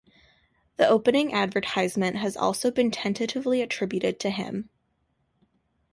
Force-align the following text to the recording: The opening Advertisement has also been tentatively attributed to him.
The 0.77 0.87
opening 0.89 1.31
Advertisement 1.31 2.15
has 2.15 2.35
also 2.35 2.71
been 2.71 2.89
tentatively 2.89 3.61
attributed 3.61 4.19
to 4.21 4.31
him. 4.31 4.67